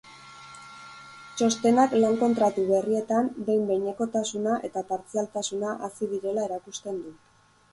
Txostenak 1.41 1.93
lan-kontratu 1.99 2.63
berrietan 2.71 3.29
behin-behinekotasuna 3.49 4.57
eta 4.71 4.83
partzialtasuna 4.95 5.77
hazi 5.89 6.11
direla 6.17 6.49
erakusten 6.51 6.99
du. 7.07 7.15